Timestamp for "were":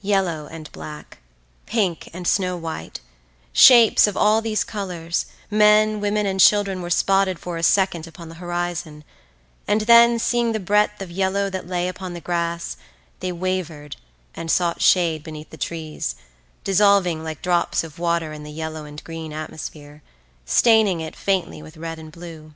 6.80-6.88